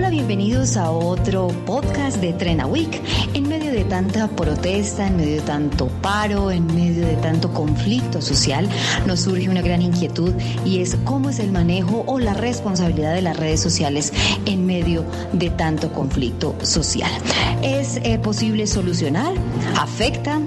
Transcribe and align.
Hola, 0.00 0.08
bienvenidos 0.08 0.78
a 0.78 0.90
otro 0.90 1.48
podcast 1.66 2.22
de 2.22 2.32
Trena 2.32 2.66
Week. 2.66 3.02
En 3.34 3.46
medio 3.46 3.70
de 3.70 3.84
tanta 3.84 4.28
protesta, 4.28 5.06
en 5.06 5.18
medio 5.18 5.34
de 5.34 5.42
tanto 5.42 5.88
paro, 6.00 6.50
en 6.50 6.66
medio 6.68 7.06
de 7.06 7.16
tanto 7.16 7.52
conflicto 7.52 8.22
social, 8.22 8.66
nos 9.06 9.20
surge 9.20 9.50
una 9.50 9.60
gran 9.60 9.82
inquietud 9.82 10.32
y 10.64 10.80
es 10.80 10.96
cómo 11.04 11.28
es 11.28 11.38
el 11.38 11.52
manejo 11.52 12.02
o 12.06 12.18
la 12.18 12.32
responsabilidad 12.32 13.12
de 13.12 13.20
las 13.20 13.36
redes 13.36 13.60
sociales 13.60 14.14
en 14.46 14.64
medio 14.64 15.04
de 15.34 15.50
tanto 15.50 15.92
conflicto 15.92 16.56
social. 16.62 17.10
¿Es 17.62 17.98
eh, 18.02 18.18
posible 18.18 18.66
solucionar? 18.66 19.34
¿Afecta 19.76 20.40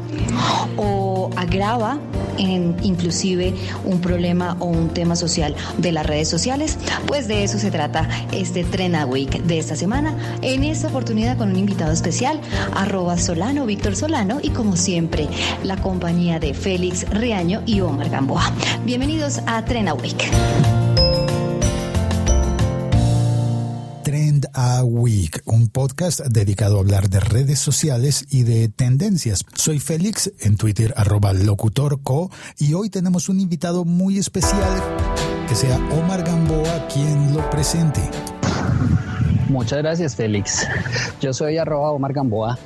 o 0.78 1.30
agrava 1.36 2.00
en 2.40 2.76
inclusive 2.82 3.54
un 3.86 4.02
problema 4.02 4.58
o 4.60 4.66
un 4.66 4.90
tema 4.90 5.16
social 5.16 5.56
de 5.78 5.92
las 5.92 6.08
redes 6.08 6.28
sociales? 6.28 6.80
Pues 7.06 7.28
de 7.28 7.44
eso 7.44 7.60
se 7.60 7.70
trata 7.70 8.10
este 8.32 8.64
Trena 8.64 9.06
Week 9.06 9.43
de 9.46 9.60
esta 9.60 9.76
semana. 9.76 10.16
En 10.42 10.64
esta 10.64 10.88
oportunidad 10.88 11.38
con 11.38 11.50
un 11.50 11.58
invitado 11.58 11.92
especial, 11.92 12.40
arroba 12.74 13.18
Solano, 13.18 13.66
Víctor 13.66 13.96
Solano, 13.96 14.40
y 14.42 14.50
como 14.50 14.76
siempre, 14.76 15.28
la 15.64 15.78
compañía 15.78 16.40
de 16.40 16.54
Félix 16.54 17.10
Riaño 17.10 17.62
y 17.66 17.82
Omar 17.82 18.10
Gamboa. 18.10 18.52
Bienvenidos 18.86 19.40
a 19.46 19.64
Trena 19.66 19.94
Week. 19.94 20.32
Trend 24.04 24.48
a 24.54 24.84
Week, 24.84 25.42
un 25.46 25.70
podcast 25.70 26.20
dedicado 26.28 26.78
a 26.78 26.82
hablar 26.82 27.10
de 27.10 27.20
redes 27.20 27.60
sociales 27.60 28.26
y 28.30 28.44
de 28.44 28.68
tendencias. 28.68 29.44
Soy 29.56 29.80
Félix, 29.80 30.32
en 30.42 30.58
Twitter 30.58 30.94
arroba 30.98 31.34
locutorco, 31.34 32.30
y 32.60 32.74
hoy 32.74 32.90
tenemos 32.90 33.30
un 33.30 33.40
invitado 33.40 33.86
muy 33.86 34.18
especial, 34.18 34.84
que 35.48 35.56
sea 35.56 35.78
Omar 36.00 36.24
Gamboa 36.24 36.88
quien 36.90 37.34
lo 37.34 37.50
presente. 37.50 38.02
Muchas 39.54 39.84
gracias, 39.84 40.16
Félix. 40.16 40.68
Yo 41.22 41.32
soy 41.32 41.60
arroba 41.60 41.92
Omar 41.92 42.12
Gamboa 42.12 42.58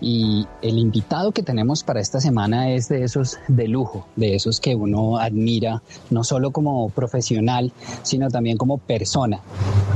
y 0.00 0.46
el 0.62 0.78
invitado 0.78 1.32
que 1.32 1.42
tenemos 1.42 1.82
para 1.82 1.98
esta 1.98 2.20
semana 2.20 2.70
es 2.70 2.88
de 2.88 3.02
esos 3.02 3.38
de 3.48 3.66
lujo, 3.66 4.06
de 4.14 4.36
esos 4.36 4.60
que 4.60 4.76
uno 4.76 5.16
admira, 5.18 5.82
no 6.08 6.22
solo 6.22 6.52
como 6.52 6.88
profesional, 6.90 7.72
sino 8.04 8.28
también 8.28 8.58
como 8.58 8.78
persona. 8.78 9.40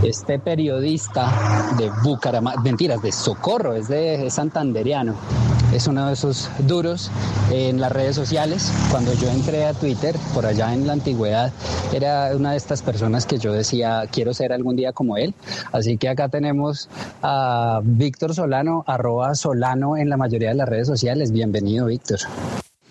Este 0.02 0.40
periodista 0.40 1.32
de 1.78 1.88
Bucaramanga, 2.02 2.60
mentiras, 2.62 3.00
de 3.00 3.12
Socorro, 3.12 3.76
es 3.76 3.86
de 3.86 4.28
santanderiano 4.28 5.14
es 5.72 5.86
uno 5.86 6.06
de 6.06 6.14
esos 6.14 6.48
duros 6.60 7.10
en 7.50 7.80
las 7.80 7.92
redes 7.92 8.16
sociales. 8.16 8.72
Cuando 8.90 9.12
yo 9.14 9.28
entré 9.28 9.64
a 9.66 9.74
Twitter, 9.74 10.16
por 10.34 10.46
allá 10.46 10.72
en 10.74 10.86
la 10.86 10.94
antigüedad, 10.94 11.52
era 11.92 12.34
una 12.34 12.52
de 12.52 12.56
estas 12.56 12.82
personas 12.82 13.26
que 13.26 13.38
yo 13.38 13.52
decía, 13.52 14.04
quiero 14.10 14.34
ser 14.34 14.52
algún 14.52 14.76
día 14.76 14.92
como 14.92 15.16
él. 15.16 15.34
Así 15.72 15.96
que 15.96 16.08
acá 16.08 16.28
tenemos 16.28 16.88
a 17.22 17.80
Víctor 17.82 18.34
Solano, 18.34 18.84
arroba 18.86 19.34
Solano 19.34 19.96
en 19.96 20.08
la 20.08 20.16
mayoría 20.16 20.48
de 20.48 20.56
las 20.56 20.68
redes 20.68 20.86
sociales. 20.86 21.32
Bienvenido, 21.32 21.86
Víctor. 21.86 22.20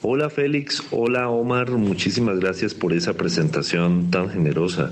Hola 0.01 0.29
Félix, 0.29 0.81
hola 0.91 1.27
Omar, 1.27 1.71
muchísimas 1.71 2.39
gracias 2.39 2.73
por 2.73 2.93
esa 2.93 3.15
presentación 3.15 4.09
tan 4.09 4.29
generosa. 4.29 4.91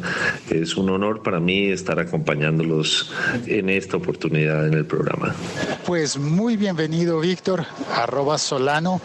Es 0.50 0.76
un 0.76 0.90
honor 0.90 1.24
para 1.24 1.40
mí 1.40 1.68
estar 1.68 1.98
acompañándolos 1.98 3.14
en 3.46 3.70
esta 3.70 3.96
oportunidad 3.96 4.68
en 4.68 4.74
el 4.74 4.86
programa. 4.86 5.34
Pues 5.86 6.18
muy 6.18 6.58
bienvenido 6.58 7.22
Víctor, 7.22 7.66
arroba 7.96 8.38
Solano, 8.38 9.00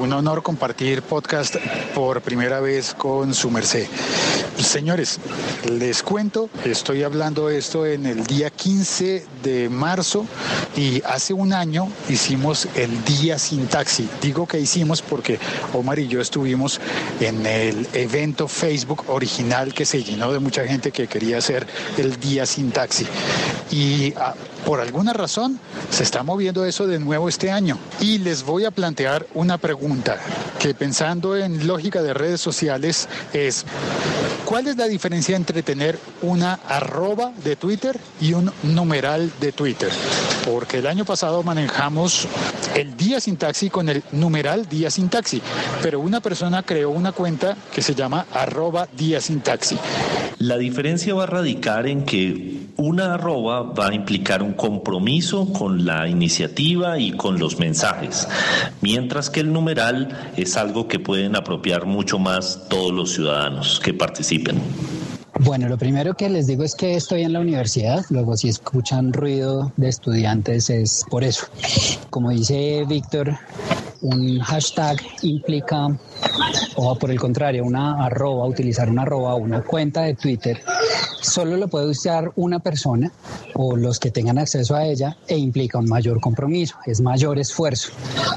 un 0.00 0.12
honor 0.12 0.44
compartir 0.44 1.02
podcast 1.02 1.56
por 1.92 2.20
primera 2.20 2.60
vez 2.60 2.94
con 2.94 3.34
su 3.34 3.50
merced. 3.50 3.88
Señores, 4.58 5.20
les 5.70 6.02
cuento, 6.02 6.50
estoy 6.64 7.04
hablando 7.04 7.48
esto 7.48 7.86
en 7.86 8.06
el 8.06 8.26
día 8.26 8.50
15 8.50 9.24
de 9.42 9.68
marzo 9.68 10.26
y 10.76 11.00
hace 11.04 11.32
un 11.32 11.52
año 11.52 11.88
hicimos 12.08 12.66
el 12.74 13.04
día 13.04 13.38
sin 13.38 13.68
taxi. 13.68 14.08
Digo 14.20 14.48
que 14.48 14.58
hicimos 14.58 15.00
porque 15.00 15.38
Omar 15.72 15.98
y 15.98 16.08
yo 16.08 16.20
estuvimos 16.20 16.80
en 17.20 17.44
el 17.46 17.86
evento 17.92 18.48
Facebook 18.48 19.04
original 19.08 19.74
que 19.74 19.84
se 19.84 20.02
llenó 20.02 20.32
de 20.32 20.38
mucha 20.38 20.66
gente 20.66 20.92
que 20.92 21.06
quería 21.06 21.38
hacer 21.38 21.66
el 21.96 22.18
día 22.18 22.46
sin 22.46 22.70
taxi. 22.70 23.06
Y 23.70 24.14
ah, 24.16 24.34
por 24.64 24.80
alguna 24.80 25.12
razón 25.12 25.58
se 25.90 26.02
está 26.02 26.22
moviendo 26.22 26.64
eso 26.64 26.86
de 26.86 26.98
nuevo 26.98 27.28
este 27.28 27.50
año. 27.50 27.78
Y 28.00 28.18
les 28.18 28.44
voy 28.44 28.64
a 28.64 28.70
plantear 28.70 29.26
una 29.34 29.58
pregunta 29.58 30.18
que 30.58 30.74
pensando 30.74 31.36
en 31.36 31.66
lógica 31.66 32.02
de 32.02 32.14
redes 32.14 32.40
sociales 32.40 33.08
es, 33.32 33.64
¿cuál 34.44 34.66
es 34.66 34.76
la 34.76 34.86
diferencia 34.86 35.36
entre 35.36 35.62
tener 35.62 35.98
una 36.22 36.54
arroba 36.68 37.32
de 37.44 37.56
Twitter 37.56 37.98
y 38.20 38.32
un 38.32 38.52
numeral 38.62 39.32
de 39.40 39.52
Twitter? 39.52 39.90
Porque 40.50 40.78
el 40.78 40.86
año 40.86 41.04
pasado 41.04 41.42
manejamos 41.42 42.26
el 42.74 42.96
día 42.96 43.20
sin 43.20 43.36
taxi 43.36 43.68
con 43.68 43.88
el 43.88 44.02
numeral 44.12 44.66
día 44.66 44.90
sin 44.90 45.08
taxi, 45.10 45.42
pero 45.82 46.00
una 46.00 46.20
persona 46.20 46.62
creó 46.62 46.90
una 46.90 47.12
cuenta 47.12 47.56
que 47.74 47.82
se 47.82 47.94
llama 47.94 48.26
arroba 48.32 48.88
día 48.96 49.20
sin 49.20 49.40
taxi. 49.40 49.76
La 50.38 50.56
diferencia 50.56 51.14
va 51.14 51.24
a 51.24 51.26
radicar 51.26 51.86
en 51.86 52.04
que 52.04 52.68
una 52.76 53.14
arroba 53.14 53.62
va 53.62 53.88
a 53.88 53.94
implicar 53.94 54.42
un 54.42 54.54
compromiso 54.54 55.52
con 55.52 55.84
la 55.84 56.08
iniciativa 56.08 56.98
y 56.98 57.12
con 57.12 57.38
los 57.38 57.58
mensajes, 57.58 58.26
mientras 58.80 59.28
que 59.28 59.40
el 59.40 59.52
numeral 59.52 60.32
es 60.36 60.56
algo 60.56 60.88
que 60.88 60.98
pueden 60.98 61.36
apropiar 61.36 61.84
mucho 61.84 62.18
más 62.18 62.68
todos 62.70 62.92
los 62.92 63.12
ciudadanos 63.12 63.80
que 63.80 63.92
participen. 63.92 64.62
Bueno, 65.40 65.68
lo 65.68 65.78
primero 65.78 66.14
que 66.14 66.28
les 66.28 66.46
digo 66.48 66.64
es 66.64 66.74
que 66.74 66.96
estoy 66.96 67.22
en 67.22 67.32
la 67.32 67.40
universidad, 67.40 68.04
luego 68.10 68.36
si 68.36 68.48
escuchan 68.48 69.12
ruido 69.12 69.72
de 69.76 69.88
estudiantes 69.88 70.68
es 70.68 71.04
por 71.08 71.22
eso. 71.22 71.46
Como 72.10 72.30
dice 72.30 72.84
Víctor, 72.88 73.38
un 74.00 74.40
hashtag 74.40 74.96
implica, 75.22 75.88
o 76.74 76.96
por 76.96 77.10
el 77.10 77.20
contrario, 77.20 77.64
una 77.64 78.04
arroba, 78.04 78.46
utilizar 78.46 78.90
una 78.90 79.02
arroba 79.02 79.36
una 79.36 79.62
cuenta 79.62 80.02
de 80.02 80.14
Twitter, 80.14 80.60
solo 81.20 81.56
lo 81.56 81.68
puede 81.68 81.86
usar 81.86 82.32
una 82.36 82.58
persona 82.58 83.12
o 83.54 83.76
los 83.76 83.98
que 83.98 84.10
tengan 84.10 84.38
acceso 84.38 84.74
a 84.74 84.84
ella 84.84 85.16
e 85.26 85.36
implica 85.36 85.78
un 85.78 85.88
mayor 85.88 86.20
compromiso, 86.20 86.76
es 86.86 87.00
mayor 87.00 87.38
esfuerzo. 87.38 87.90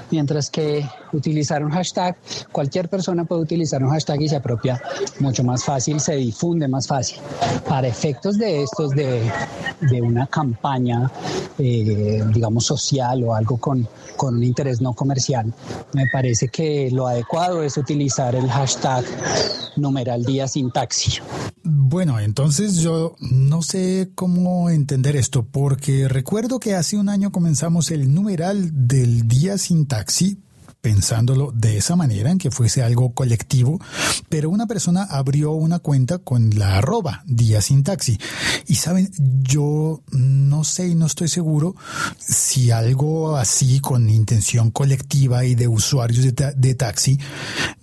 Mientras 0.09 0.50
que 0.50 0.88
utilizar 1.14 1.64
un 1.64 1.72
hashtag, 1.72 2.16
cualquier 2.52 2.90
persona 2.90 3.25
puede 3.25 3.41
utilizar 3.41 3.84
un 3.84 3.90
hashtag 3.90 4.22
y 4.22 4.30
se 4.30 4.36
apropia 4.36 4.81
mucho 5.20 5.44
más 5.44 5.64
fácil, 5.64 6.00
se 6.00 6.16
difunde 6.16 6.68
más 6.68 6.88
fácil. 6.88 7.20
Para 7.68 7.88
efectos 7.88 8.38
de 8.38 8.64
estos, 8.64 8.91
de, 8.91 9.31
de 9.81 10.02
una 10.02 10.28
campaña, 10.28 11.12
eh, 11.58 12.24
digamos, 12.34 12.66
social 12.66 13.24
o 13.24 13.36
algo 13.36 13.58
con, 13.58 13.88
con 14.18 14.36
un 14.36 14.44
interés 14.44 14.81
no 14.81 14.94
comercial, 14.94 15.53
me 15.94 16.06
parece 16.12 16.47
que 16.47 16.90
lo 16.91 17.08
adecuado 17.08 17.64
es 17.64 17.78
utilizar 17.78 18.36
el 18.36 18.50
hashtag 18.50 19.06
numeral 19.75 20.24
día 20.24 20.47
sin 20.47 20.72
taxi. 20.72 21.20
Bueno, 21.64 22.20
entonces 22.20 22.71
yo 22.80 23.16
no 23.20 23.62
sé 23.62 24.12
cómo 24.16 24.70
entender 24.70 25.16
esto, 25.16 25.44
porque 25.44 26.08
recuerdo 26.08 26.59
que 26.59 26.76
hace 26.76 26.98
un 26.98 27.09
año 27.09 27.32
comenzamos 27.32 27.92
el 27.92 28.14
numeral 28.14 28.88
del 28.88 29.28
día 29.28 29.58
sin 29.58 29.86
taxi, 29.88 30.40
pensándolo 30.82 31.52
de 31.54 31.78
esa 31.78 31.96
manera, 31.96 32.32
en 32.32 32.38
que 32.38 32.52
fuese 32.52 32.82
algo 32.82 33.14
colectivo, 33.14 33.80
pero 34.30 34.50
una 34.50 34.66
persona 34.66 35.04
abrió 35.04 35.52
una 35.52 35.80
cuenta 35.80 36.18
con 36.18 36.50
la 36.58 36.78
arroba 36.78 37.24
día 37.26 37.62
sin 37.62 37.84
taxi. 37.84 38.18
Y 38.68 38.76
saben, 38.76 39.12
yo 39.18 40.02
no 40.12 40.64
sé 40.64 40.88
y 40.88 40.96
no 40.96 41.06
estoy 41.06 41.28
seguro 41.28 41.76
si 42.18 42.72
algo 42.72 43.38
así 43.38 43.80
con 43.80 44.09
intención 44.09 44.72
colectiva 44.72 45.46
y 45.46 45.56
de 45.56 45.68
usuarios 45.68 46.24
de, 46.24 46.53
de 46.56 46.76
taxi 46.76 47.20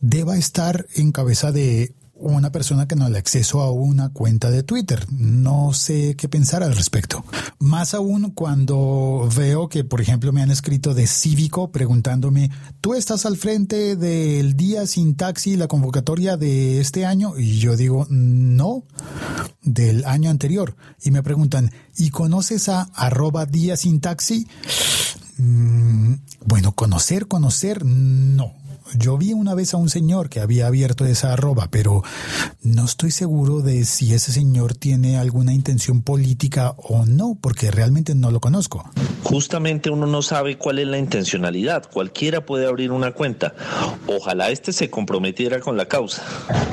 deba 0.01 0.37
estar 0.37 0.87
en 0.95 1.13
cabeza 1.13 1.53
de 1.53 1.95
una 2.19 2.51
persona 2.51 2.89
que 2.89 2.97
no 2.97 3.09
le 3.09 3.19
acceso 3.19 3.61
a 3.61 3.71
una 3.71 4.11
cuenta 4.11 4.51
de 4.51 4.63
Twitter. 4.63 5.07
No 5.13 5.73
sé 5.73 6.17
qué 6.17 6.29
pensar 6.29 6.63
al 6.63 6.75
respecto. 6.75 7.25
Más 7.59 7.95
aún 7.95 8.33
cuando 8.33 9.29
veo 9.37 9.69
que, 9.69 9.85
por 9.85 10.01
ejemplo, 10.01 10.33
me 10.33 10.43
han 10.43 10.51
escrito 10.51 10.95
de 10.95 11.07
Cívico 11.07 11.71
preguntándome, 11.71 12.51
¿tú 12.81 12.95
estás 12.95 13.25
al 13.27 13.37
frente 13.37 13.97
del 13.97 14.57
día 14.57 14.87
sin 14.87 15.17
taxi, 15.17 15.57
la 15.57 15.69
convocatoria 15.69 16.37
de 16.37 16.81
este 16.81 17.07
año? 17.07 17.39
Y 17.39 17.59
yo 17.59 17.77
digo, 17.77 18.07
no, 18.11 18.85
del 19.63 20.05
año 20.05 20.31
anterior. 20.31 20.77
Y 21.03 21.11
me 21.11 21.23
preguntan, 21.23 21.71
¿y 21.97 22.11
conoces 22.11 22.69
a 22.69 22.83
arroba 22.95 23.47
día 23.47 23.77
sin 23.77 24.01
taxi? 24.01 24.49
Mm, 25.39 26.15
bueno, 26.45 26.73
conocer, 26.73 27.29
conocer, 27.29 27.85
no 27.85 28.68
yo 28.95 29.19
vi 29.19 29.33
una 29.33 29.55
vez 29.55 29.75
a 29.75 29.77
un 29.77 29.89
señor 29.89 30.29
que 30.29 30.41
había 30.41 30.67
abierto 30.67 31.05
esa 31.05 31.33
arroba, 31.33 31.69
pero 31.71 32.03
no 32.63 32.85
estoy 32.85 33.11
seguro 33.11 33.61
de 33.61 33.85
si 33.85 34.15
ese 34.15 34.33
señor 34.33 34.75
tiene 34.75 35.19
alguna 35.19 35.53
intención 35.53 36.03
política 36.03 36.75
o 36.77 37.05
no, 37.05 37.37
porque 37.41 37.71
realmente 37.71 38.15
no 38.15 38.31
lo 38.31 38.41
conozco. 38.41 38.89
Justamente 39.23 39.91
uno 39.91 40.07
no 40.07 40.23
sabe 40.23 40.57
cuál 40.57 40.79
es 40.79 40.87
la 40.87 40.99
intencionalidad. 40.99 41.91
Cualquiera 41.91 42.47
puede 42.47 42.67
abrir 42.67 42.93
una 42.93 43.13
cuenta. 43.13 43.55
Ojalá 44.07 44.51
este 44.51 44.73
se 44.73 44.89
comprometiera 44.89 45.61
con 45.61 45.77
la 45.77 45.87
causa. 45.87 46.23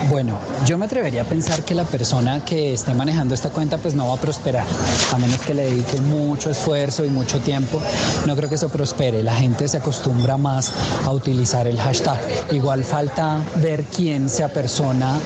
Bueno, 0.10 0.40
yo 0.66 0.78
me 0.78 0.86
atrevería 0.86 1.24
a 1.24 1.26
pensar 1.26 1.66
que 1.66 1.76
la 1.76 1.84
persona 1.84 2.46
que 2.46 2.74
esté 2.74 2.94
manejando 2.94 3.34
esta 3.34 3.50
cuenta 3.50 3.78
pues 3.78 3.94
no 3.96 4.08
va 4.08 4.16
a 4.16 4.22
prosperar, 4.22 4.66
a 5.12 5.18
menos 5.18 5.40
que 5.42 5.54
le 5.54 5.66
dedique 5.66 6.00
mucho 6.00 6.50
esfuerzo 6.50 7.04
y 7.04 7.10
mucho 7.10 7.40
tiempo. 7.40 7.82
No 8.26 8.36
creo 8.36 8.48
que 8.48 8.56
eso 8.56 8.70
prospere. 8.70 9.24
La 9.24 9.36
gente 9.36 9.68
se 9.68 9.78
acostumbra 9.78 10.38
más 10.38 10.72
a 11.04 11.12
utilizar 11.12 11.68
el 11.68 11.78
hashtag. 11.80 12.05
Igual 12.52 12.84
falta 12.84 13.44
ver 13.62 13.84
quién 13.86 14.30
se 14.30 14.44
apersona 14.44 15.19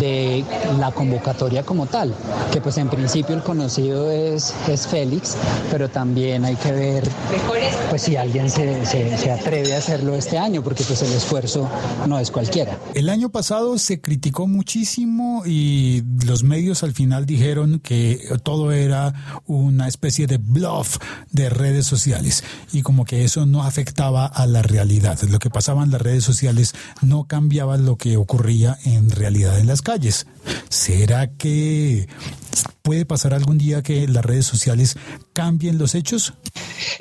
de 0.00 0.44
la 0.78 0.90
convocatoria 0.90 1.62
como 1.62 1.86
tal, 1.86 2.14
que 2.52 2.60
pues 2.60 2.78
en 2.78 2.88
principio 2.88 3.34
el 3.34 3.42
conocido 3.42 4.10
es, 4.10 4.54
es 4.68 4.86
Félix, 4.86 5.36
pero 5.70 5.88
también 5.88 6.44
hay 6.44 6.56
que 6.56 6.72
ver 6.72 7.08
pues 7.90 8.02
si 8.02 8.16
alguien 8.16 8.50
se, 8.50 8.84
se, 8.84 9.30
atreve 9.30 9.74
a 9.74 9.78
hacerlo 9.78 10.14
este 10.14 10.38
año, 10.38 10.62
porque 10.62 10.84
pues 10.84 11.02
el 11.02 11.12
esfuerzo 11.12 11.68
no 12.06 12.18
es 12.18 12.30
cualquiera. 12.30 12.76
El 12.94 13.08
año 13.08 13.30
pasado 13.30 13.78
se 13.78 14.00
criticó 14.00 14.46
muchísimo 14.46 15.42
y 15.46 16.02
los 16.24 16.42
medios 16.42 16.82
al 16.82 16.92
final 16.92 17.26
dijeron 17.26 17.80
que 17.80 18.20
todo 18.42 18.72
era 18.72 19.42
una 19.46 19.88
especie 19.88 20.26
de 20.26 20.38
bluff 20.38 20.98
de 21.30 21.48
redes 21.48 21.86
sociales 21.86 22.44
y 22.72 22.82
como 22.82 23.04
que 23.04 23.24
eso 23.24 23.46
no 23.46 23.62
afectaba 23.62 24.26
a 24.26 24.46
la 24.46 24.62
realidad. 24.62 25.18
Lo 25.28 25.38
que 25.38 25.50
pasaba 25.50 25.82
en 25.84 25.90
las 25.90 26.02
redes 26.08 26.24
sociales 26.24 26.74
no 27.02 27.24
cambiaba 27.24 27.76
lo 27.76 27.96
que 27.96 28.16
ocurría 28.16 28.78
en 28.84 29.10
realidad 29.10 29.58
en 29.58 29.66
las 29.66 29.82
calles. 29.82 30.26
¿Será 30.70 31.26
que 31.34 32.08
puede 32.88 33.04
pasar 33.04 33.34
algún 33.34 33.58
día 33.58 33.82
que 33.82 34.08
las 34.08 34.24
redes 34.24 34.46
sociales 34.46 34.96
cambien 35.34 35.76
los 35.76 35.94
hechos? 35.94 36.32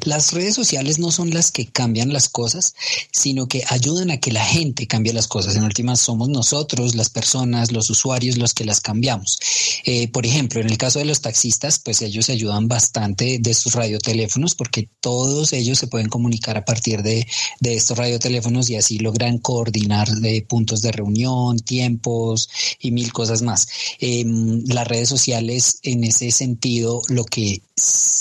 Las 0.04 0.34
redes 0.34 0.54
sociales 0.54 1.00
no 1.00 1.12
son 1.12 1.30
las 1.30 1.50
que 1.50 1.68
cambian 1.68 2.12
las 2.12 2.28
cosas, 2.28 2.76
sino 3.14 3.48
que 3.48 3.64
ayudan 3.70 4.12
a 4.12 4.18
que 4.18 4.34
la 4.34 4.44
gente 4.44 4.86
cambie 4.86 5.14
las 5.14 5.30
cosas. 5.30 5.56
En 5.56 5.64
últimas, 5.64 6.02
somos 6.02 6.28
nosotros, 6.28 6.96
las 6.96 7.10
personas, 7.10 7.72
los 7.72 7.90
usuarios, 7.90 8.38
los 8.38 8.54
que 8.54 8.66
las 8.66 8.82
cambiamos. 8.82 9.40
Eh, 9.86 10.10
por 10.10 10.26
ejemplo, 10.26 10.60
en 10.60 10.70
el 10.70 10.78
caso 10.78 11.00
de 11.00 11.06
los 11.06 11.22
taxistas, 11.22 11.80
pues 11.80 12.02
ellos 12.02 12.30
ayudan 12.30 12.68
bastante 12.68 13.38
de 13.40 13.54
sus 13.54 13.74
radioteléfonos 13.74 14.56
porque 14.56 14.90
todos 15.00 15.54
ellos 15.54 15.80
se 15.80 15.88
pueden 15.88 16.10
comunicar 16.10 16.58
a 16.58 16.66
partir 16.66 17.02
de, 17.02 17.26
de 17.62 17.76
estos 17.76 17.98
radioteléfonos 17.98 18.70
y 18.70 18.76
así 18.76 19.00
logran 19.00 19.38
coordinar 19.38 20.10
de 20.10 20.42
puntos 20.42 20.82
de 20.82 20.92
reunión, 20.92 21.60
tiempos 21.60 22.50
y 22.82 22.92
mil 22.92 23.14
cosas 23.14 23.42
más. 23.42 23.70
Em, 24.00 24.64
las 24.66 24.86
redes 24.86 25.08
sociales 25.08 25.77
en 25.84 26.04
ese 26.04 26.32
sentido 26.32 27.02
lo 27.10 27.26
que 27.26 27.62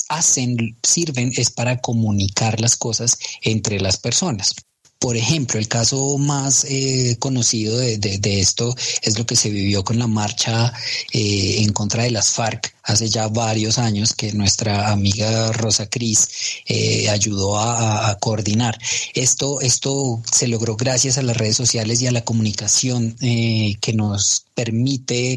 hacen, 0.09 0.77
sirven 0.83 1.33
es 1.37 1.51
para 1.51 1.79
comunicar 1.79 2.61
las 2.61 2.77
cosas 2.77 3.19
entre 3.43 3.81
las 3.81 3.97
personas. 3.99 4.55
Por 4.99 5.17
ejemplo, 5.17 5.59
el 5.59 5.69
caso 5.69 6.17
más 6.17 6.65
eh, 6.65 7.17
conocido 7.19 7.77
de, 7.77 8.41
esto 8.41 8.75
es 9.03 9.19
lo 9.19 9.27
que 9.27 9.37
se 9.37 9.51
vivió 9.51 9.85
con 9.85 9.99
la 9.99 10.07
marcha 10.07 10.73
eh, 11.13 11.57
en 11.59 11.73
contra 11.73 12.05
de 12.05 12.11
las 12.11 12.31
FARC 12.31 12.75
hace 12.83 13.09
ya 13.09 13.29
varios 13.29 13.79
años 13.79 14.15
que 14.15 14.33
nuestra 14.33 14.91
amiga 14.91 15.53
Rosa 15.53 15.91
Cris 15.91 16.29
eh, 16.67 17.11
ayudó 17.11 17.59
a, 17.59 18.17
coordinar. 18.21 18.79
Esto, 19.15 19.61
esto 19.61 20.23
se 20.33 20.49
logró 20.49 20.77
gracias 20.77 21.19
a 21.19 21.23
las 21.23 21.37
redes 21.37 21.57
sociales 21.57 22.01
y 22.01 22.07
a 22.07 22.13
la 22.13 22.25
comunicación 22.25 23.17
que 23.19 23.93
nos 23.95 24.47
permite 24.55 25.37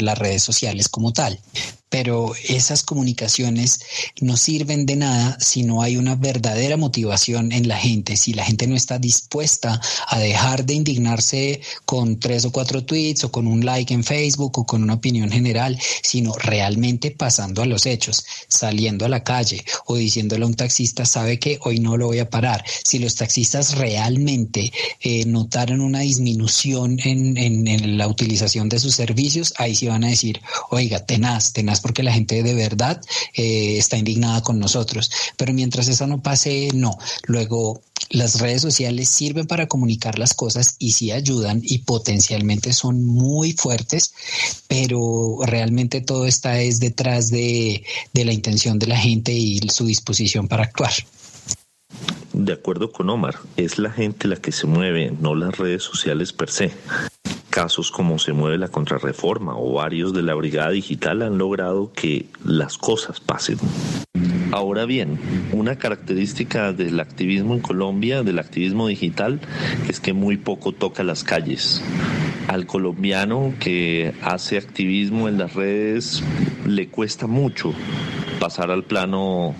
las 0.00 0.18
redes 0.18 0.42
sociales 0.42 0.88
como 0.88 1.12
tal 1.12 1.40
pero 1.88 2.34
esas 2.48 2.82
comunicaciones 2.82 3.80
no 4.20 4.36
sirven 4.36 4.86
de 4.86 4.96
nada 4.96 5.38
si 5.40 5.62
no 5.62 5.82
hay 5.82 5.96
una 5.96 6.14
verdadera 6.14 6.76
motivación 6.76 7.52
en 7.52 7.68
la 7.68 7.76
gente, 7.76 8.16
si 8.16 8.34
la 8.34 8.44
gente 8.44 8.66
no 8.66 8.76
está 8.76 8.98
dispuesta 8.98 9.80
a 10.08 10.18
dejar 10.18 10.64
de 10.64 10.74
indignarse 10.74 11.60
con 11.84 12.18
tres 12.18 12.44
o 12.44 12.52
cuatro 12.52 12.84
tweets 12.84 13.24
o 13.24 13.32
con 13.32 13.46
un 13.46 13.64
like 13.64 13.92
en 13.92 14.04
Facebook 14.04 14.58
o 14.58 14.66
con 14.66 14.82
una 14.82 14.94
opinión 14.94 15.30
general, 15.30 15.78
sino 16.02 16.32
realmente 16.34 17.10
pasando 17.10 17.62
a 17.62 17.66
los 17.66 17.86
hechos, 17.86 18.24
saliendo 18.48 19.06
a 19.06 19.08
la 19.08 19.24
calle 19.24 19.64
o 19.86 19.96
diciéndole 19.96 20.44
a 20.44 20.48
un 20.48 20.54
taxista, 20.54 21.04
sabe 21.04 21.38
que 21.38 21.58
hoy 21.62 21.80
no 21.80 21.96
lo 21.96 22.06
voy 22.06 22.18
a 22.18 22.30
parar. 22.30 22.64
Si 22.84 22.98
los 22.98 23.14
taxistas 23.14 23.76
realmente 23.76 24.72
eh, 25.00 25.24
notaran 25.24 25.80
una 25.80 26.00
disminución 26.00 26.98
en, 27.04 27.36
en 27.38 27.98
la 27.98 28.08
utilización 28.08 28.68
de 28.68 28.78
sus 28.78 28.94
servicios, 28.94 29.54
ahí 29.56 29.74
sí 29.74 29.86
van 29.86 30.04
a 30.04 30.08
decir, 30.08 30.40
oiga, 30.70 31.04
tenaz, 31.04 31.52
tenaz 31.52 31.77
porque 31.80 32.02
la 32.02 32.12
gente 32.12 32.42
de 32.42 32.54
verdad 32.54 33.00
eh, 33.34 33.78
está 33.78 33.96
indignada 33.96 34.42
con 34.42 34.58
nosotros. 34.58 35.10
Pero 35.36 35.52
mientras 35.52 35.88
eso 35.88 36.06
no 36.06 36.22
pase, 36.22 36.70
no. 36.74 36.98
Luego, 37.26 37.80
las 38.10 38.40
redes 38.40 38.62
sociales 38.62 39.08
sirven 39.08 39.46
para 39.46 39.68
comunicar 39.68 40.18
las 40.18 40.34
cosas 40.34 40.76
y 40.78 40.92
sí 40.92 41.10
ayudan 41.10 41.60
y 41.62 41.78
potencialmente 41.78 42.72
son 42.72 43.04
muy 43.04 43.52
fuertes, 43.52 44.14
pero 44.66 45.38
realmente 45.44 46.00
todo 46.00 46.26
está 46.26 46.60
es 46.60 46.80
detrás 46.80 47.30
de, 47.30 47.84
de 48.14 48.24
la 48.24 48.32
intención 48.32 48.78
de 48.78 48.86
la 48.86 48.96
gente 48.96 49.32
y 49.32 49.60
su 49.68 49.86
disposición 49.86 50.48
para 50.48 50.64
actuar. 50.64 50.92
De 52.32 52.52
acuerdo 52.52 52.92
con 52.92 53.10
Omar, 53.10 53.38
es 53.56 53.78
la 53.78 53.90
gente 53.90 54.28
la 54.28 54.36
que 54.36 54.52
se 54.52 54.66
mueve, 54.66 55.12
no 55.20 55.34
las 55.34 55.58
redes 55.58 55.82
sociales 55.82 56.32
per 56.32 56.50
se 56.50 56.70
casos 57.58 57.90
como 57.90 58.20
se 58.20 58.32
mueve 58.32 58.56
la 58.56 58.68
contrarreforma 58.68 59.58
o 59.58 59.72
varios 59.72 60.12
de 60.12 60.22
la 60.22 60.34
Brigada 60.34 60.70
Digital 60.70 61.22
han 61.22 61.38
logrado 61.38 61.90
que 61.92 62.26
las 62.44 62.78
cosas 62.78 63.18
pasen. 63.18 63.58
Ahora 64.52 64.84
bien, 64.84 65.18
una 65.52 65.74
característica 65.74 66.72
del 66.72 67.00
activismo 67.00 67.54
en 67.54 67.60
Colombia, 67.60 68.22
del 68.22 68.38
activismo 68.38 68.86
digital, 68.86 69.40
es 69.88 69.98
que 69.98 70.12
muy 70.12 70.36
poco 70.36 70.70
toca 70.70 71.02
las 71.02 71.24
calles. 71.24 71.82
Al 72.46 72.64
colombiano 72.66 73.52
que 73.58 74.14
hace 74.22 74.56
activismo 74.56 75.28
en 75.28 75.38
las 75.38 75.54
redes 75.54 76.22
le 76.64 76.86
cuesta 76.86 77.26
mucho 77.26 77.72
pasar 78.38 78.70
al 78.70 78.84
plano 78.84 79.56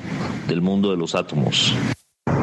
del 0.47 0.61
mundo 0.61 0.93
de 0.93 0.99
los 0.99 1.17
átomos 1.17 1.75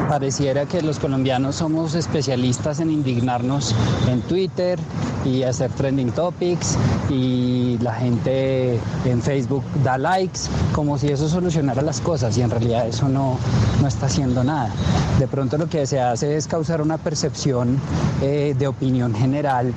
pareciera 0.06 0.66
que 0.66 0.82
los 0.82 1.00
colombianos 1.00 1.56
somos 1.56 1.96
especialistas 1.96 2.78
en 2.78 2.92
indignarnos 2.92 3.74
en 4.08 4.20
Twitter 4.20 4.78
y 5.26 5.42
hacer 5.42 5.70
trending 5.72 6.12
topics 6.12 6.76
y 7.10 7.78
la 7.78 7.94
gente 7.94 8.78
en 9.04 9.20
Facebook 9.22 9.64
da 9.82 9.98
likes 9.98 10.40
como 10.72 10.98
si 10.98 11.08
eso 11.08 11.28
solucionara 11.28 11.82
las 11.82 12.00
cosas 12.00 12.36
y 12.38 12.42
en 12.42 12.50
realidad 12.50 12.86
eso 12.86 13.08
no, 13.08 13.38
no 13.80 13.88
está 13.88 14.06
haciendo 14.06 14.44
nada. 14.44 14.70
De 15.18 15.26
pronto 15.26 15.58
lo 15.58 15.68
que 15.68 15.86
se 15.86 16.00
hace 16.00 16.36
es 16.36 16.46
causar 16.46 16.80
una 16.80 16.98
percepción 16.98 17.78
eh, 18.22 18.54
de 18.56 18.66
opinión 18.66 19.14
general 19.14 19.72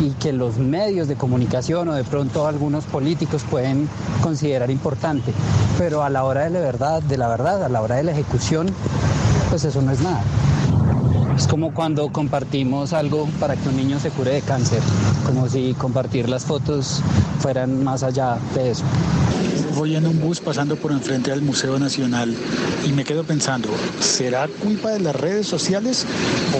y 0.00 0.10
que 0.12 0.32
los 0.32 0.58
medios 0.58 1.08
de 1.08 1.16
comunicación 1.16 1.88
o 1.88 1.94
de 1.94 2.04
pronto 2.04 2.46
algunos 2.46 2.84
políticos 2.84 3.44
pueden 3.50 3.88
considerar 4.22 4.70
importante, 4.70 5.32
pero 5.78 6.02
a 6.02 6.10
la 6.10 6.24
hora 6.24 6.44
de 6.44 6.50
la 6.50 6.60
verdad, 6.60 7.02
de 7.02 7.16
la 7.16 7.28
verdad, 7.28 7.62
a 7.64 7.68
la 7.68 7.82
hora 7.82 7.96
de 7.96 8.04
la 8.04 8.12
ejecución, 8.12 8.68
pues 9.50 9.64
eso 9.64 9.82
no 9.82 9.92
es 9.92 10.00
nada. 10.00 10.22
Es 11.36 11.48
como 11.48 11.74
cuando 11.74 12.10
compartimos 12.10 12.92
algo 12.92 13.28
para 13.40 13.56
que 13.56 13.68
un 13.68 13.76
niño 13.76 13.98
se 13.98 14.10
cure 14.10 14.32
de 14.32 14.42
cáncer, 14.42 14.80
como 15.26 15.48
si 15.48 15.74
compartir 15.74 16.28
las 16.28 16.44
fotos 16.44 17.02
fueran 17.40 17.82
más 17.82 18.04
allá 18.04 18.38
de 18.54 18.70
eso. 18.70 18.84
Voy 19.74 19.96
en 19.96 20.06
un 20.06 20.20
bus 20.20 20.38
pasando 20.38 20.76
por 20.76 20.92
enfrente 20.92 21.32
del 21.32 21.42
Museo 21.42 21.76
Nacional 21.78 22.32
y 22.86 22.92
me 22.92 23.04
quedo 23.04 23.24
pensando, 23.24 23.68
¿será 23.98 24.46
culpa 24.46 24.90
de 24.90 25.00
las 25.00 25.16
redes 25.16 25.48
sociales 25.48 26.06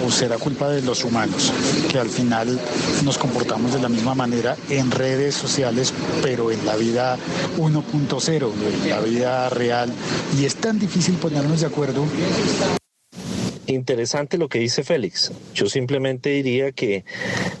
o 0.05 0.11
será 0.11 0.37
culpa 0.37 0.67
de 0.69 0.81
los 0.81 1.05
humanos? 1.05 1.53
Que 1.89 1.97
al 1.97 2.09
final 2.09 2.59
nos 3.05 3.17
comportamos 3.17 3.73
de 3.73 3.81
la 3.81 3.87
misma 3.87 4.13
manera 4.13 4.57
en 4.69 4.91
redes 4.91 5.35
sociales, 5.35 5.93
pero 6.21 6.51
en 6.51 6.65
la 6.65 6.75
vida 6.75 7.17
1.0, 7.57 8.51
en 8.83 8.89
la 8.89 8.99
vida 8.99 9.49
real. 9.49 9.93
Y 10.37 10.43
es 10.43 10.57
tan 10.57 10.77
difícil 10.77 11.15
ponernos 11.15 11.61
de 11.61 11.67
acuerdo 11.67 12.05
interesante 13.67 14.37
lo 14.37 14.49
que 14.49 14.59
dice 14.59 14.83
Félix. 14.83 15.31
Yo 15.53 15.67
simplemente 15.67 16.29
diría 16.29 16.71
que 16.71 17.05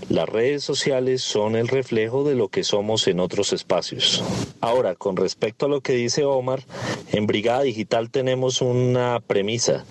las 0.09 0.27
redes 0.27 0.63
sociales 0.63 1.21
son 1.21 1.55
el 1.55 1.67
reflejo 1.67 2.23
de 2.23 2.35
lo 2.35 2.49
que 2.49 2.63
somos 2.63 3.07
en 3.07 3.19
otros 3.19 3.53
espacios. 3.53 4.23
Ahora, 4.61 4.95
con 4.95 5.15
respecto 5.15 5.65
a 5.65 5.69
lo 5.69 5.81
que 5.81 5.93
dice 5.93 6.25
Omar, 6.25 6.63
en 7.11 7.27
Brigada 7.27 7.63
Digital 7.63 8.09
tenemos 8.09 8.61
una 8.61 9.19
premisa. 9.19 9.85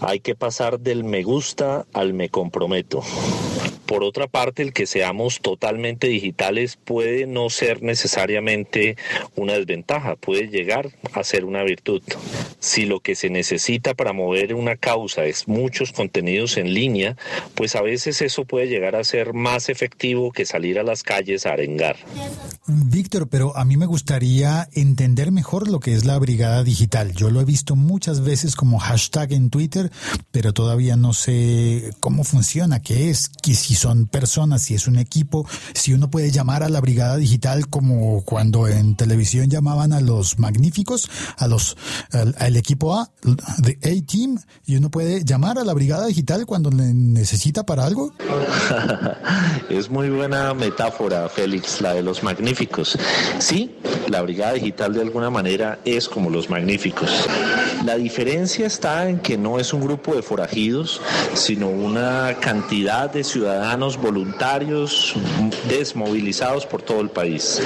Hay 0.00 0.20
que 0.20 0.34
pasar 0.34 0.80
del 0.80 1.04
me 1.04 1.22
gusta 1.22 1.86
al 1.92 2.14
me 2.14 2.28
comprometo. 2.28 3.02
Por 3.86 4.04
otra 4.04 4.26
parte, 4.26 4.62
el 4.62 4.72
que 4.72 4.86
seamos 4.86 5.40
totalmente 5.40 6.06
digitales 6.06 6.76
puede 6.76 7.26
no 7.26 7.50
ser 7.50 7.82
necesariamente 7.82 8.96
una 9.36 9.54
desventaja, 9.54 10.16
puede 10.16 10.48
llegar 10.48 10.90
a 11.12 11.24
ser 11.24 11.44
una 11.44 11.62
virtud. 11.62 12.02
Si 12.58 12.86
lo 12.86 13.00
que 13.00 13.14
se 13.14 13.30
necesita 13.30 13.94
para 13.94 14.12
mover 14.12 14.54
una 14.54 14.76
causa 14.76 15.24
es 15.24 15.48
muchos 15.48 15.92
contenidos 15.92 16.56
en 16.56 16.74
línea, 16.74 17.16
pues 17.54 17.74
a 17.76 17.82
veces 17.82 18.22
eso 18.22 18.44
puede 18.44 18.68
llegar 18.68 18.96
a 18.96 19.04
ser 19.04 19.34
más 19.34 19.68
efectivo 19.68 20.32
que 20.32 20.46
salir 20.46 20.78
a 20.78 20.82
las 20.82 21.02
calles 21.02 21.46
a 21.46 21.52
arengar. 21.52 21.96
Víctor, 22.66 23.28
pero 23.28 23.56
a 23.56 23.64
mí 23.64 23.76
me 23.76 23.86
gustaría 23.86 24.68
entender 24.72 25.32
mejor 25.32 25.68
lo 25.68 25.80
que 25.80 25.94
es 25.94 26.04
la 26.04 26.18
brigada 26.18 26.62
digital. 26.62 27.12
Yo 27.12 27.30
lo 27.30 27.40
he 27.40 27.44
visto 27.44 27.76
muchas 27.76 28.22
veces 28.22 28.56
como 28.56 28.78
hashtag 28.78 29.32
en 29.32 29.50
Twitter, 29.50 29.90
pero 30.30 30.52
todavía 30.52 30.96
no 30.96 31.12
sé 31.12 31.90
cómo 32.00 32.24
funciona, 32.24 32.80
qué 32.80 33.10
es, 33.10 33.30
si 33.70 33.76
son 33.76 34.06
personas, 34.06 34.62
si 34.62 34.74
es 34.74 34.88
un 34.88 34.98
equipo, 34.98 35.46
si 35.74 35.92
uno 35.92 36.10
puede 36.10 36.32
llamar 36.32 36.64
a 36.64 36.68
la 36.68 36.80
brigada 36.80 37.16
digital 37.16 37.68
como 37.68 38.24
cuando 38.24 38.66
en 38.66 38.96
televisión 38.96 39.48
llamaban 39.48 39.92
a 39.92 40.00
los 40.00 40.40
magníficos, 40.40 41.08
a 41.36 41.46
los 41.46 41.76
al, 42.12 42.56
equipo 42.56 42.96
A, 42.96 43.12
de 43.58 43.78
A-Team, 43.84 44.40
y 44.66 44.74
uno 44.74 44.90
puede 44.90 45.24
llamar 45.24 45.56
a 45.60 45.64
la 45.64 45.72
brigada 45.72 46.06
digital 46.06 46.46
cuando 46.46 46.72
le 46.72 46.92
necesita 46.92 47.64
para 47.64 47.84
algo. 47.84 48.12
es 49.70 49.88
muy 49.88 50.10
buena 50.10 50.52
metáfora, 50.52 51.28
Félix, 51.28 51.80
la 51.80 51.94
de 51.94 52.02
los 52.02 52.24
magníficos. 52.24 52.98
Sí, 53.38 53.76
la 54.08 54.20
brigada 54.22 54.54
digital 54.54 54.94
de 54.94 55.02
alguna 55.02 55.30
manera 55.30 55.78
es 55.84 56.08
como 56.08 56.28
los 56.28 56.50
magníficos. 56.50 57.08
La 57.84 57.96
diferencia 57.96 58.66
está 58.66 59.08
en 59.08 59.20
que 59.20 59.38
no 59.38 59.58
es 59.58 59.72
un 59.72 59.80
grupo 59.80 60.14
de 60.14 60.22
forajidos, 60.22 61.00
sino 61.34 61.68
una 61.68 62.36
cantidad 62.38 63.10
de 63.10 63.24
ciudadanos 63.24 63.96
voluntarios 63.96 65.14
desmovilizados 65.66 66.66
por 66.66 66.82
todo 66.82 67.00
el 67.00 67.08
país, 67.08 67.60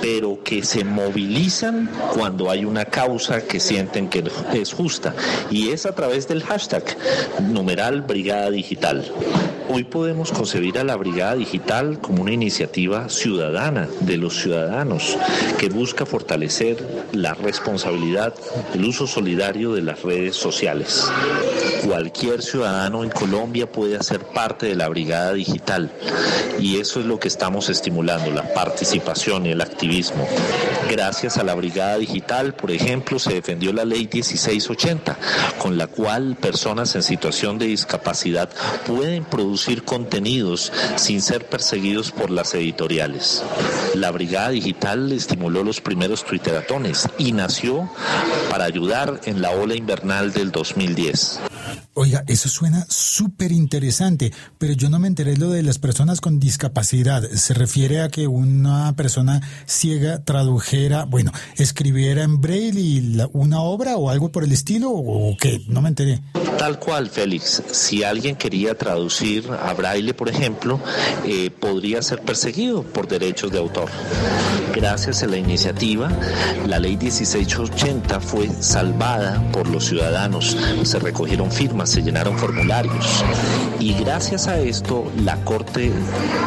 pero 0.00 0.42
que 0.44 0.62
se 0.62 0.84
movilizan 0.84 1.90
cuando 2.14 2.48
hay 2.48 2.64
una 2.64 2.84
causa 2.84 3.42
que 3.42 3.58
sienten 3.58 4.08
que 4.08 4.22
es 4.54 4.72
justa 4.72 5.14
y 5.50 5.70
es 5.70 5.84
a 5.84 5.94
través 5.94 6.28
del 6.28 6.44
hashtag 6.44 6.84
numeral 7.40 8.02
Brigada 8.02 8.50
Digital. 8.50 9.04
Hoy 9.68 9.82
podemos 9.84 10.30
concebir 10.30 10.78
a 10.78 10.84
la 10.84 10.96
Brigada 10.96 11.34
Digital 11.34 11.98
como 12.00 12.22
una 12.22 12.32
iniciativa 12.32 13.08
ciudadana 13.08 13.88
de 14.00 14.16
los 14.16 14.40
ciudadanos 14.40 15.18
que 15.58 15.68
busca 15.68 16.06
fortalecer 16.06 17.08
la 17.12 17.34
responsabilidad, 17.34 18.34
el 18.74 18.84
uso 18.84 19.06
solidario 19.06 19.74
de 19.74 19.82
las 19.82 20.02
redes 20.02 20.36
sociales. 20.36 21.10
Cualquier 21.86 22.42
ciudadano 22.42 23.04
en 23.04 23.10
Colombia 23.10 23.70
puede 23.70 23.96
hacer 23.96 24.18
parte 24.18 24.66
de 24.66 24.74
la 24.74 24.88
Brigada 24.88 25.32
Digital 25.34 25.92
y 26.58 26.78
eso 26.78 26.98
es 26.98 27.06
lo 27.06 27.20
que 27.20 27.28
estamos 27.28 27.68
estimulando, 27.68 28.32
la 28.32 28.52
participación 28.54 29.46
y 29.46 29.50
el 29.50 29.60
activismo. 29.60 30.26
Gracias 30.90 31.38
a 31.38 31.44
la 31.44 31.54
Brigada 31.54 31.96
Digital, 31.98 32.54
por 32.54 32.72
ejemplo, 32.72 33.20
se 33.20 33.34
defendió 33.34 33.72
la 33.72 33.84
ley 33.84 34.08
1680, 34.12 35.16
con 35.58 35.78
la 35.78 35.86
cual 35.86 36.36
personas 36.40 36.96
en 36.96 37.04
situación 37.04 37.56
de 37.56 37.66
discapacidad 37.66 38.50
pueden 38.84 39.24
producir 39.24 39.84
contenidos 39.84 40.72
sin 40.96 41.22
ser 41.22 41.46
perseguidos 41.46 42.10
por 42.10 42.30
las 42.30 42.52
editoriales. 42.54 43.44
La 43.94 44.10
Brigada 44.10 44.50
Digital 44.50 45.12
estimuló 45.12 45.62
los 45.62 45.80
primeros 45.80 46.24
twitteratones 46.24 47.08
y 47.16 47.30
nació 47.30 47.88
para 48.50 48.64
ayudar 48.64 49.20
en 49.24 49.40
la 49.40 49.50
ola 49.50 49.76
invernal 49.76 50.32
del 50.32 50.50
2010. 50.50 51.40
Oiga, 51.98 52.24
eso 52.26 52.50
suena 52.50 52.84
súper 52.90 53.52
interesante, 53.52 54.30
pero 54.58 54.74
yo 54.74 54.90
no 54.90 54.98
me 54.98 55.08
enteré 55.08 55.38
lo 55.38 55.48
de 55.48 55.62
las 55.62 55.78
personas 55.78 56.20
con 56.20 56.38
discapacidad. 56.38 57.22
¿Se 57.22 57.54
refiere 57.54 58.02
a 58.02 58.10
que 58.10 58.26
una 58.26 58.94
persona 58.96 59.40
ciega 59.64 60.22
tradujera, 60.22 61.06
bueno, 61.06 61.32
escribiera 61.56 62.22
en 62.22 62.38
braille 62.38 63.26
una 63.32 63.62
obra 63.62 63.96
o 63.96 64.10
algo 64.10 64.30
por 64.30 64.44
el 64.44 64.52
estilo 64.52 64.90
o 64.90 65.38
qué? 65.40 65.62
No 65.68 65.80
me 65.80 65.88
enteré. 65.88 66.20
Tal 66.58 66.78
cual, 66.78 67.08
Félix. 67.08 67.62
Si 67.70 68.04
alguien 68.04 68.36
quería 68.36 68.74
traducir 68.74 69.50
a 69.50 69.72
braille, 69.72 70.12
por 70.12 70.28
ejemplo, 70.28 70.78
eh, 71.24 71.50
podría 71.50 72.02
ser 72.02 72.20
perseguido 72.20 72.82
por 72.82 73.08
derechos 73.08 73.52
de 73.52 73.58
autor. 73.58 73.88
Gracias 74.74 75.22
a 75.22 75.26
la 75.26 75.38
iniciativa, 75.38 76.10
la 76.66 76.78
ley 76.78 76.96
1680 76.96 78.20
fue 78.20 78.50
salvada 78.60 79.42
por 79.52 79.68
los 79.68 79.86
ciudadanos. 79.86 80.56
Se 80.82 80.98
recogieron 80.98 81.50
firmas, 81.50 81.85
se 81.86 82.02
llenaron 82.02 82.38
formularios. 82.38 83.24
Y 83.78 83.94
gracias 83.94 84.48
a 84.48 84.58
esto, 84.58 85.10
la 85.22 85.36
Corte 85.44 85.92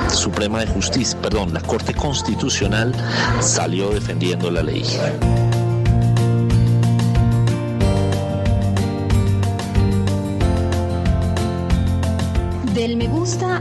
Suprema 0.09 0.59
de 0.59 0.67
Justicia, 0.67 1.19
perdón, 1.21 1.53
la 1.53 1.61
Corte 1.61 1.93
Constitucional 1.93 2.93
salió 3.39 3.89
defendiendo 3.89 4.51
la 4.51 4.63
ley. 4.63 4.83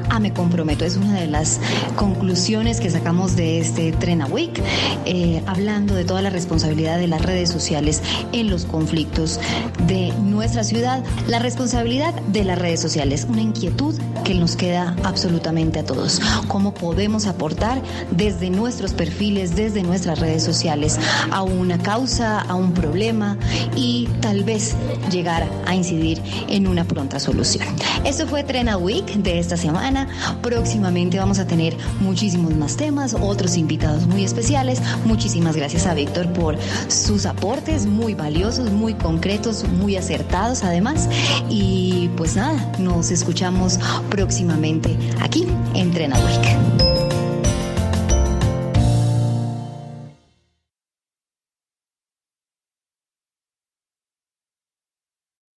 A 0.08 0.18
me 0.18 0.32
comprometo. 0.32 0.86
Es 0.86 0.96
una 0.96 1.20
de 1.20 1.26
las 1.26 1.60
conclusiones 1.96 2.80
que 2.80 2.88
sacamos 2.88 3.36
de 3.36 3.60
este 3.60 3.92
Trena 3.92 4.24
Week, 4.24 4.58
eh, 5.04 5.42
hablando 5.46 5.94
de 5.94 6.06
toda 6.06 6.22
la 6.22 6.30
responsabilidad 6.30 6.96
de 6.98 7.06
las 7.06 7.20
redes 7.20 7.50
sociales 7.50 8.02
en 8.32 8.48
los 8.48 8.64
conflictos 8.64 9.38
de 9.86 10.10
nuestra 10.22 10.64
ciudad, 10.64 11.04
la 11.26 11.38
responsabilidad 11.38 12.14
de 12.14 12.44
las 12.44 12.58
redes 12.58 12.80
sociales, 12.80 13.26
una 13.28 13.42
inquietud 13.42 13.94
que 14.28 14.34
nos 14.34 14.56
queda 14.56 14.94
absolutamente 15.04 15.78
a 15.78 15.84
todos. 15.84 16.20
¿Cómo 16.48 16.74
podemos 16.74 17.26
aportar 17.26 17.80
desde 18.10 18.50
nuestros 18.50 18.92
perfiles, 18.92 19.56
desde 19.56 19.82
nuestras 19.82 20.18
redes 20.18 20.42
sociales 20.42 21.00
a 21.30 21.42
una 21.42 21.78
causa, 21.78 22.42
a 22.42 22.54
un 22.54 22.74
problema 22.74 23.38
y 23.74 24.06
tal 24.20 24.44
vez 24.44 24.76
llegar 25.10 25.48
a 25.64 25.74
incidir 25.74 26.20
en 26.46 26.66
una 26.66 26.84
pronta 26.84 27.18
solución? 27.18 27.66
Eso 28.04 28.26
fue 28.26 28.44
Trena 28.44 28.76
Week 28.76 29.06
de 29.06 29.38
esta 29.38 29.56
semana. 29.56 30.06
Próximamente 30.42 31.18
vamos 31.18 31.38
a 31.38 31.46
tener 31.46 31.74
muchísimos 31.98 32.54
más 32.54 32.76
temas, 32.76 33.14
otros 33.18 33.56
invitados 33.56 34.06
muy 34.06 34.24
especiales. 34.24 34.82
Muchísimas 35.06 35.56
gracias 35.56 35.86
a 35.86 35.94
Víctor 35.94 36.30
por 36.34 36.58
sus 36.88 37.24
aportes 37.24 37.86
muy 37.86 38.12
valiosos, 38.12 38.70
muy 38.72 38.92
concretos, 38.92 39.64
muy 39.66 39.96
acertados 39.96 40.64
además. 40.64 41.08
Y 41.48 42.10
pues 42.18 42.36
nada, 42.36 42.72
nos 42.78 43.10
escuchamos 43.10 43.78
próximamente 43.78 44.17
aquí 45.20 45.46
en 45.74 45.92
Trena 45.92 46.16
Week. 46.18 46.87